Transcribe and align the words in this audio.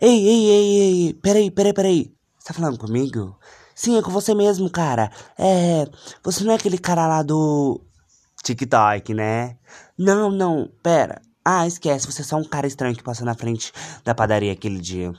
Ei, 0.00 0.28
ei, 0.28 0.50
ei, 0.50 0.80
ei, 0.80 1.14
peraí, 1.14 1.50
peraí, 1.50 1.72
peraí. 1.72 2.12
Você 2.38 2.48
tá 2.48 2.54
falando 2.54 2.78
comigo? 2.78 3.36
Sim, 3.74 3.98
é 3.98 4.02
com 4.02 4.10
você 4.10 4.34
mesmo, 4.34 4.70
cara. 4.70 5.10
É. 5.36 5.86
Você 6.22 6.44
não 6.44 6.52
é 6.52 6.56
aquele 6.56 6.78
cara 6.78 7.06
lá 7.06 7.22
do. 7.22 7.80
TikTok, 8.42 9.12
né? 9.12 9.56
Não, 9.98 10.30
não, 10.30 10.70
pera. 10.82 11.20
Ah, 11.44 11.66
esquece, 11.66 12.06
você 12.06 12.22
é 12.22 12.24
só 12.24 12.36
um 12.36 12.44
cara 12.44 12.66
estranho 12.66 12.94
que 12.94 13.02
passou 13.02 13.26
na 13.26 13.34
frente 13.34 13.72
da 14.04 14.14
padaria 14.14 14.52
aquele 14.52 14.78
dia. 14.78 15.12